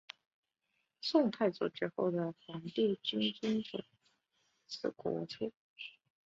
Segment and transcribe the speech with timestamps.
[0.99, 3.83] 宋太祖之后的皇帝均遵守
[4.67, 5.51] 此国策。